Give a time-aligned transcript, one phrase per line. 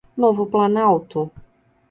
[0.21, 1.21] Novo Planalto